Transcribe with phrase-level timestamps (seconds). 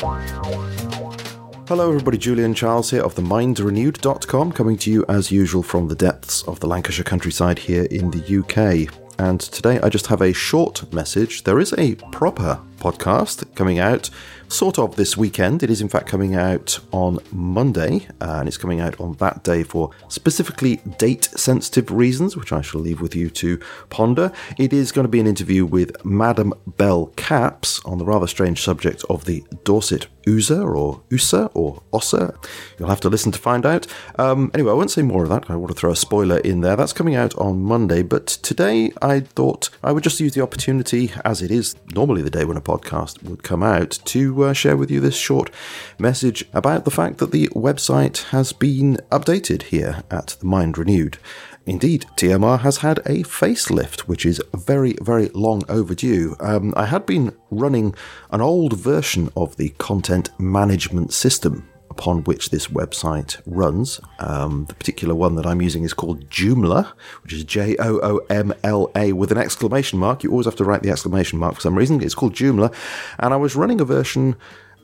[0.00, 2.18] Hello, everybody.
[2.18, 6.60] Julian Charles here of the mindrenewed.com, coming to you as usual from the depths of
[6.60, 8.94] the Lancashire countryside here in the UK.
[9.18, 11.42] And today I just have a short message.
[11.42, 14.10] There is a proper podcast coming out
[14.48, 15.62] sort of this weekend.
[15.62, 19.62] It is, in fact, coming out on Monday, and it's coming out on that day
[19.62, 24.32] for specifically date sensitive reasons, which I shall leave with you to ponder.
[24.56, 28.62] It is going to be an interview with Madam Bell Caps on the rather strange
[28.62, 32.34] subject of the Dorset Oozer or Ooser or Osser.
[32.78, 33.86] You'll have to listen to find out.
[34.18, 35.50] Um, anyway, I won't say more of that.
[35.50, 36.76] I want to throw a spoiler in there.
[36.76, 41.12] That's coming out on Monday, but today I thought I would just use the opportunity,
[41.24, 44.76] as it is normally the day when a podcast would come out, to uh, share
[44.76, 45.50] with you this short
[45.98, 51.18] message about the fact that the website has been updated here at the Mind Renewed.
[51.64, 56.34] Indeed, TMR has had a facelift, which is very, very long overdue.
[56.40, 57.94] Um, I had been running
[58.30, 64.00] an old version of the content management system upon which this website runs.
[64.20, 66.92] Um, the particular one that I'm using is called Joomla,
[67.24, 70.22] which is J O O M L A with an exclamation mark.
[70.22, 72.00] You always have to write the exclamation mark for some reason.
[72.00, 72.72] It's called Joomla,
[73.18, 74.36] and I was running a version.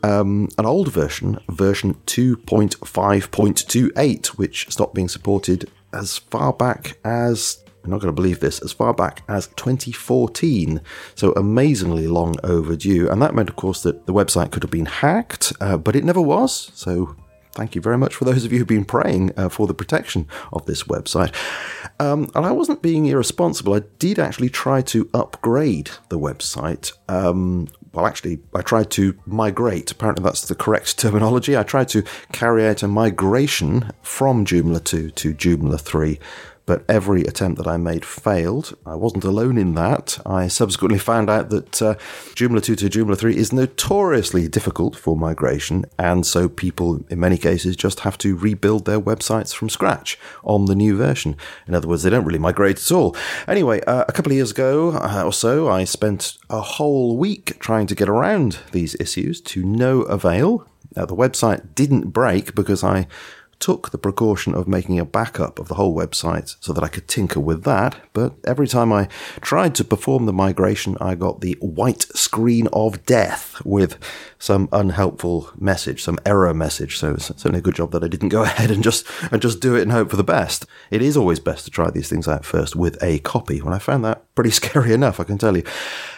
[0.02, 7.90] Um, an old version, version 2.5.28, which stopped being supported as far back as I'm
[7.90, 10.80] not going to believe this, as far back as 2014.
[11.14, 13.10] So amazingly long overdue.
[13.10, 16.02] And that meant, of course, that the website could have been hacked, uh, but it
[16.02, 16.70] never was.
[16.74, 17.14] So
[17.52, 20.26] thank you very much for those of you who've been praying uh, for the protection
[20.52, 21.34] of this website.
[22.00, 23.74] Um, and I wasn't being irresponsible.
[23.74, 26.92] I did actually try to upgrade the website.
[27.08, 29.92] Um, well, actually, I tried to migrate.
[29.92, 31.56] Apparently, that's the correct terminology.
[31.56, 36.18] I tried to carry out a migration from Joomla 2 to Joomla 3
[36.66, 38.76] but every attempt that I made failed.
[38.86, 40.18] I wasn't alone in that.
[40.24, 41.94] I subsequently found out that uh,
[42.34, 47.36] Joomla 2 to Joomla 3 is notoriously difficult for migration, and so people, in many
[47.36, 51.36] cases, just have to rebuild their websites from scratch on the new version.
[51.66, 53.16] In other words, they don't really migrate at all.
[53.46, 57.58] Anyway, uh, a couple of years ago uh, or so, I spent a whole week
[57.58, 60.66] trying to get around these issues to no avail.
[60.96, 63.06] Now, the website didn't break because I
[63.64, 67.08] took the precaution of making a backup of the whole website so that I could
[67.08, 69.08] tinker with that, but every time I
[69.40, 73.98] tried to perform the migration, I got the white screen of death with
[74.38, 76.98] some unhelpful message, some error message.
[76.98, 79.60] So it's certainly a good job that I didn't go ahead and just and just
[79.60, 80.66] do it and hope for the best.
[80.90, 83.62] It is always best to try these things out first with a copy.
[83.62, 85.64] When I found that pretty scary enough, I can tell you.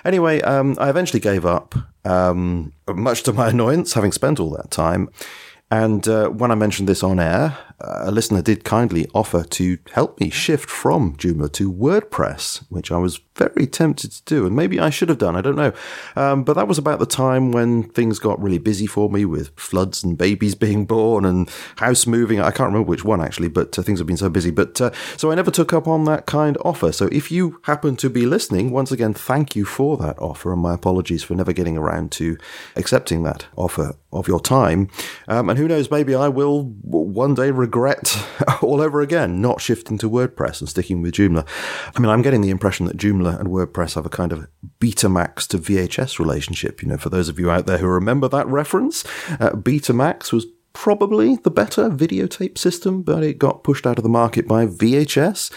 [0.04, 4.72] Anyway, um, I eventually gave up, um, much to my annoyance, having spent all that
[4.72, 5.10] time.
[5.70, 10.20] And uh, when I mentioned this on air, a listener did kindly offer to help
[10.20, 14.80] me shift from Joomla to WordPress, which I was very tempted to do, and maybe
[14.80, 15.36] I should have done.
[15.36, 15.72] I don't know,
[16.16, 19.50] um, but that was about the time when things got really busy for me with
[19.56, 22.40] floods and babies being born and house moving.
[22.40, 24.50] I can't remember which one actually, but uh, things have been so busy.
[24.50, 26.92] But uh, so I never took up on that kind offer.
[26.92, 30.62] So if you happen to be listening, once again, thank you for that offer, and
[30.62, 32.36] my apologies for never getting around to
[32.74, 34.88] accepting that offer of your time.
[35.28, 38.16] Um, and who knows, maybe I will one day regret
[38.62, 41.46] all over again not shifting to WordPress and sticking with Joomla.
[41.94, 44.46] I mean, I'm getting the impression that Joomla and WordPress have a kind of
[44.80, 46.82] Betamax to VHS relationship.
[46.82, 49.04] You know, for those of you out there who remember that reference,
[49.40, 54.10] uh, Betamax was probably the better videotape system, but it got pushed out of the
[54.10, 55.50] market by VHS.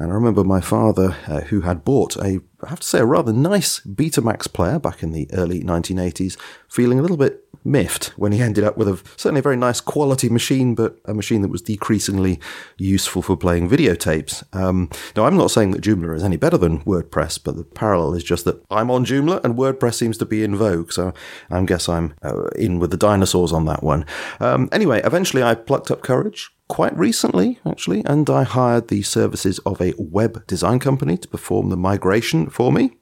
[0.00, 3.04] And I remember my father, uh, who had bought a, I have to say, a
[3.04, 6.38] rather nice Betamax player back in the early 1980s,
[6.70, 9.78] feeling a little bit miffed when he ended up with a certainly a very nice
[9.78, 12.40] quality machine, but a machine that was decreasingly
[12.78, 14.42] useful for playing videotapes.
[14.56, 18.14] Um, now, I'm not saying that Joomla is any better than WordPress, but the parallel
[18.14, 20.92] is just that I'm on Joomla and WordPress seems to be in vogue.
[20.92, 21.12] So
[21.50, 24.06] I guess I'm uh, in with the dinosaurs on that one.
[24.40, 29.58] Um, anyway, eventually I plucked up courage, quite recently, actually, and I hired the services
[29.66, 32.92] of a web design company to perform the migration for me.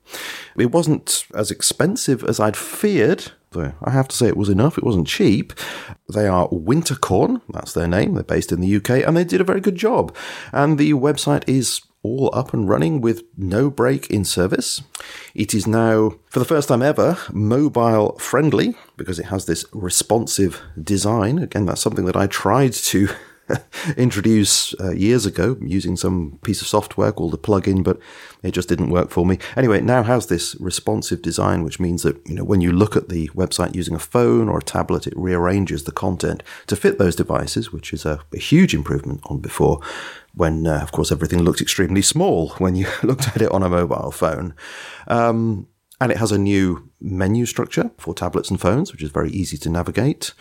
[0.56, 4.78] It wasn't as expensive as I'd feared, though I have to say it was enough.
[4.78, 5.52] It wasn't cheap.
[6.12, 8.14] They are Wintercorn, that's their name.
[8.14, 10.16] They're based in the UK, and they did a very good job.
[10.50, 14.80] And the website is all up and running with no break in service.
[15.34, 20.62] It is now, for the first time ever, mobile friendly because it has this responsive
[20.82, 21.38] design.
[21.38, 23.08] Again, that's something that I tried to
[23.96, 27.98] introduce uh, years ago using some piece of software called a plugin, but
[28.42, 29.38] it just didn't work for me.
[29.56, 32.96] Anyway, it now has this responsive design, which means that you know when you look
[32.96, 36.98] at the website using a phone or a tablet, it rearranges the content to fit
[36.98, 39.80] those devices, which is a, a huge improvement on before.
[40.34, 43.68] When, uh, of course, everything looked extremely small when you looked at it on a
[43.68, 44.54] mobile phone.
[45.06, 45.68] Um,
[46.00, 49.58] And it has a new menu structure for tablets and phones, which is very easy
[49.58, 50.32] to navigate.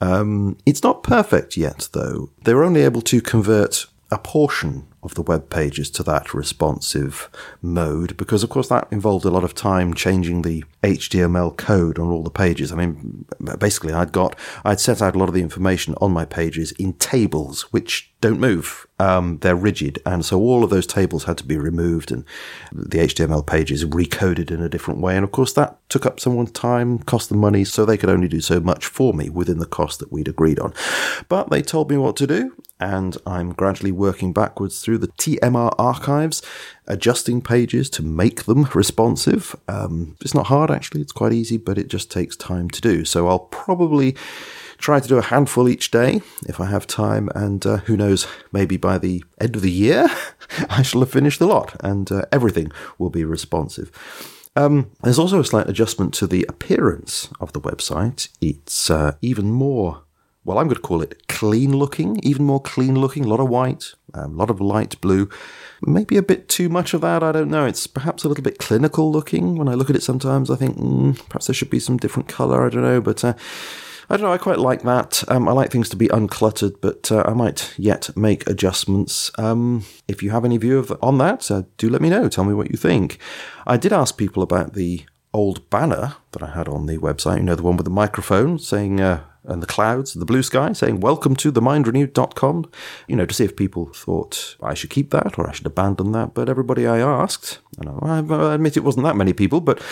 [0.00, 2.30] Um, it's not perfect yet, though.
[2.44, 7.30] They were only able to convert a portion of the web pages to that responsive
[7.62, 12.08] mode because of course that involved a lot of time changing the HTML code on
[12.08, 12.72] all the pages.
[12.72, 13.24] I mean
[13.58, 16.94] basically I'd got I'd set out a lot of the information on my pages in
[16.94, 18.86] tables which don't move.
[18.98, 22.24] Um, they're rigid, and so all of those tables had to be removed, and
[22.70, 25.16] the HTML pages recoded in a different way.
[25.16, 28.28] And of course, that took up someone's time, cost them money, so they could only
[28.28, 30.74] do so much for me within the cost that we'd agreed on.
[31.28, 35.74] But they told me what to do, and I'm gradually working backwards through the TMR
[35.78, 36.42] archives,
[36.86, 39.54] adjusting pages to make them responsive.
[39.68, 43.04] Um, it's not hard actually; it's quite easy, but it just takes time to do.
[43.04, 44.16] So I'll probably
[44.80, 48.26] try to do a handful each day if I have time, and uh, who knows,
[48.50, 50.08] maybe by the end of the year,
[50.68, 53.90] I shall have finished the lot and uh, everything will be responsive.
[54.56, 58.28] Um, there's also a slight adjustment to the appearance of the website.
[58.40, 60.02] It's uh, even more,
[60.44, 63.48] well, I'm going to call it clean looking, even more clean looking, a lot of
[63.48, 65.28] white, a um, lot of light blue.
[65.82, 67.66] Maybe a bit too much of that, I don't know.
[67.66, 69.56] It's perhaps a little bit clinical looking.
[69.56, 72.28] When I look at it sometimes, I think mm, perhaps there should be some different
[72.28, 73.34] colour, I don't know, but uh,
[74.08, 74.32] I don't know.
[74.32, 75.22] I quite like that.
[75.28, 79.30] Um, I like things to be uncluttered, but uh, I might yet make adjustments.
[79.38, 82.28] Um, if you have any view of, on that, uh, do let me know.
[82.28, 83.18] Tell me what you think.
[83.66, 87.36] I did ask people about the old banner that I had on the website.
[87.36, 89.00] You know, the one with the microphone saying.
[89.00, 92.70] Uh, and the clouds, the blue sky, saying welcome to the mindrenewed.com,
[93.08, 96.12] you know, to see if people thought I should keep that or I should abandon
[96.12, 96.34] that.
[96.34, 99.82] But everybody I asked, and I admit it wasn't that many people, but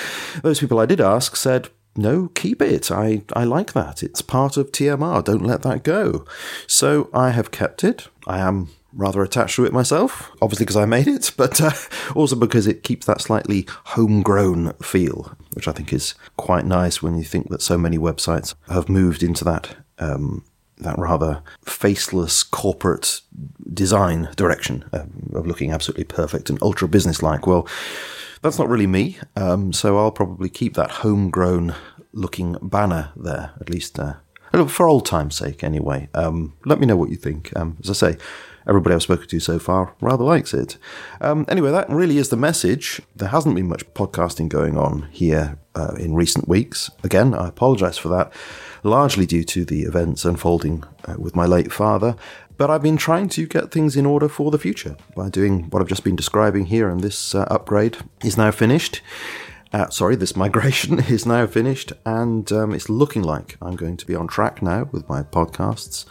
[0.43, 2.93] those people I did ask said, no, keep it.
[2.93, 4.03] I, I like that.
[4.03, 5.25] It's part of TMR.
[5.25, 6.25] Don't let that go.
[6.67, 8.07] So I have kept it.
[8.27, 8.69] I am
[8.99, 11.71] rather attached to it myself, obviously because I made it, but uh,
[12.15, 17.17] also because it keeps that slightly homegrown feel, which I think is quite nice when
[17.17, 19.77] you think that so many websites have moved into that.
[19.99, 20.45] Um,
[20.81, 23.21] that rather faceless corporate
[23.75, 27.49] design direction um, of looking absolutely perfect and ultra business-like.
[27.49, 27.67] Well,
[28.43, 31.75] that's not really me, um, so I'll probably keep that homegrown
[32.13, 34.15] looking banner there, at least uh,
[34.69, 36.09] for old time's sake, anyway.
[36.15, 37.53] Um, let me know what you think.
[37.57, 38.19] Um, as I say,
[38.69, 40.77] everybody I've spoken to so far rather likes it.
[41.21, 43.01] Um, anyway, that really is the message.
[43.17, 46.91] There hasn't been much podcasting going on here uh, in recent weeks.
[47.03, 48.33] Again, I apologise for that,
[48.83, 52.15] largely due to the events unfolding uh, with my late father.
[52.59, 55.81] But I've been trying to get things in order for the future by doing what
[55.81, 59.01] I've just been describing here, and this uh, upgrade is now finished.
[59.71, 64.07] Uh, sorry, this migration is now finished, and um, it's looking like I'm going to
[64.07, 66.07] be on track now with my podcasts.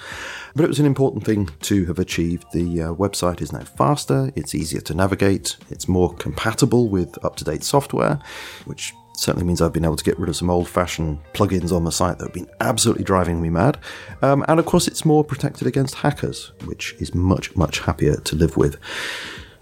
[0.56, 2.46] But it was an important thing to have achieved.
[2.54, 7.36] The uh, website is now faster, it's easier to navigate, it's more compatible with up
[7.38, 8.20] to date software,
[8.66, 11.84] which certainly means I've been able to get rid of some old fashioned plugins on
[11.84, 13.80] the site that have been absolutely driving me mad.
[14.22, 18.36] Um, and of course, it's more protected against hackers, which is much, much happier to
[18.36, 18.78] live with.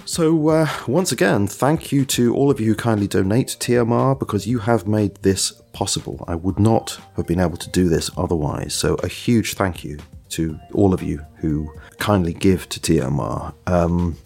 [0.07, 4.17] So, uh, once again, thank you to all of you who kindly donate to TMR
[4.17, 6.23] because you have made this possible.
[6.27, 8.75] I would not have been able to do this otherwise.
[8.75, 9.97] So, a huge thank you
[10.29, 13.55] to all of you who kindly give to TMR.
[13.65, 14.17] Um,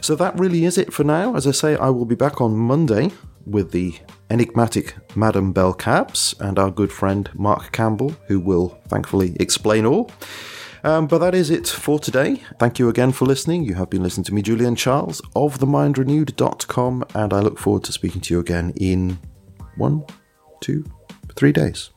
[0.00, 1.36] so, that really is it for now.
[1.36, 3.12] As I say, I will be back on Monday
[3.46, 3.94] with the
[4.30, 10.10] enigmatic Madam Bell Cabs and our good friend Mark Campbell, who will thankfully explain all.
[10.84, 12.42] Um, but that is it for today.
[12.58, 13.64] Thank you again for listening.
[13.64, 17.92] You have been listening to me, Julian Charles of themindrenewed.com, and I look forward to
[17.92, 19.18] speaking to you again in
[19.76, 20.04] one,
[20.60, 20.84] two,
[21.36, 21.90] three days.